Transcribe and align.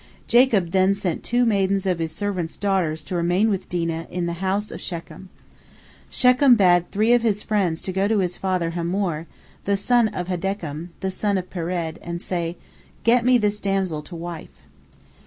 Jacob 0.25 0.71
then 0.71 0.95
sent 0.95 1.23
two 1.23 1.45
maidens 1.45 1.85
of 1.85 1.99
his 1.99 2.11
servants' 2.11 2.57
daughters 2.57 3.03
to 3.03 3.13
remain 3.15 3.51
with 3.51 3.69
Dinah 3.69 4.07
in 4.09 4.25
the 4.25 4.33
house 4.41 4.71
of 4.71 4.81
Shechem. 4.81 5.29
Shechem 6.09 6.55
bade 6.55 6.89
three 6.89 7.13
of 7.13 7.21
his 7.21 7.43
friends 7.43 7.83
go 7.87 8.07
to 8.07 8.17
his 8.17 8.35
father 8.35 8.71
Hamor, 8.71 9.27
the 9.65 9.77
son 9.77 10.07
of 10.07 10.27
Haddakum, 10.27 10.89
the 11.01 11.11
son 11.11 11.37
of 11.37 11.51
Pered, 11.51 11.99
and 12.01 12.19
say, 12.19 12.57
"Get 13.03 13.23
me 13.23 13.37
this 13.37 13.59
damsel 13.59 14.01
to 14.01 14.15
wife." 14.15 14.61